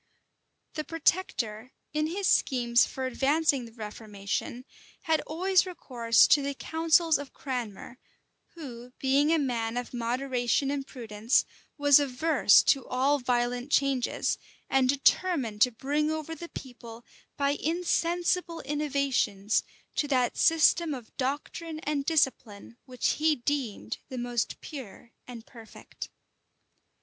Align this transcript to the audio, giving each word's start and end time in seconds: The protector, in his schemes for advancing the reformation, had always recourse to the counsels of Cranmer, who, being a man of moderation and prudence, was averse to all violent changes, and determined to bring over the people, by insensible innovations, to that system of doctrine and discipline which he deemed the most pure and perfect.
The 0.73 0.83
protector, 0.83 1.73
in 1.93 2.07
his 2.07 2.25
schemes 2.25 2.87
for 2.87 3.05
advancing 3.05 3.65
the 3.65 3.71
reformation, 3.73 4.65
had 5.03 5.21
always 5.27 5.67
recourse 5.67 6.25
to 6.29 6.41
the 6.41 6.55
counsels 6.55 7.19
of 7.19 7.33
Cranmer, 7.35 7.99
who, 8.55 8.93
being 8.99 9.31
a 9.31 9.37
man 9.37 9.77
of 9.77 9.93
moderation 9.93 10.71
and 10.71 10.87
prudence, 10.87 11.45
was 11.77 11.99
averse 11.99 12.63
to 12.63 12.83
all 12.87 13.19
violent 13.19 13.71
changes, 13.71 14.39
and 14.71 14.89
determined 14.89 15.61
to 15.61 15.71
bring 15.71 16.09
over 16.09 16.33
the 16.33 16.49
people, 16.49 17.05
by 17.37 17.51
insensible 17.51 18.61
innovations, 18.61 19.61
to 19.97 20.07
that 20.07 20.35
system 20.35 20.95
of 20.95 21.15
doctrine 21.15 21.79
and 21.81 22.05
discipline 22.07 22.75
which 22.85 23.07
he 23.19 23.35
deemed 23.35 23.99
the 24.09 24.17
most 24.17 24.59
pure 24.61 25.11
and 25.27 25.45
perfect. 25.45 26.09